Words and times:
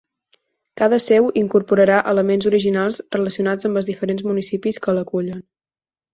Cada 0.81 0.97
seu 1.07 1.27
incorporarà 1.41 1.97
elements 2.13 2.47
originals 2.53 2.99
relacionats 3.17 3.69
amb 3.71 3.83
els 3.83 3.91
diferents 3.93 4.27
municipis 4.31 4.83
que 4.89 4.99
l'acullen. 5.01 5.47